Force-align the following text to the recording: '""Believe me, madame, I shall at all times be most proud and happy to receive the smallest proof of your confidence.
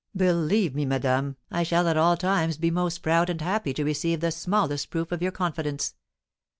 '""Believe 0.27 0.73
me, 0.73 0.83
madame, 0.83 1.37
I 1.51 1.61
shall 1.61 1.87
at 1.87 1.95
all 1.95 2.17
times 2.17 2.57
be 2.57 2.71
most 2.71 3.03
proud 3.03 3.29
and 3.29 3.39
happy 3.39 3.71
to 3.75 3.83
receive 3.83 4.19
the 4.19 4.31
smallest 4.31 4.89
proof 4.89 5.11
of 5.11 5.21
your 5.21 5.29
confidence. 5.31 5.93